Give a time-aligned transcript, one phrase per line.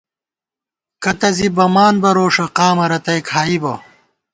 [1.03, 3.73] کتہ زی بَمان بہ روݭہ قامہ رتئی کھائیبہ